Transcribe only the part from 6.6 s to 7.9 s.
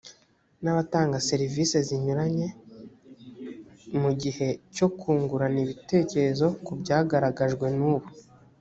ku byagaragajwe